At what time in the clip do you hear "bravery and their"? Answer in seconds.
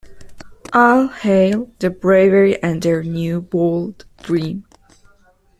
1.91-3.03